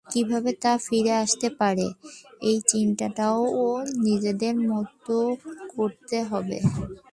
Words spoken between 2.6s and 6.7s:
চিন্তাটাও তাদের নিজেদেরই করতে হবে।